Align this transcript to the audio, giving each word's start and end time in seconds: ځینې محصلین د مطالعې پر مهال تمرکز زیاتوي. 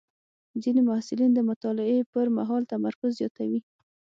ځینې 0.61 0.81
محصلین 0.87 1.31
د 1.35 1.39
مطالعې 1.49 1.99
پر 2.13 2.25
مهال 2.37 2.63
تمرکز 2.73 3.09
زیاتوي. 3.19 3.59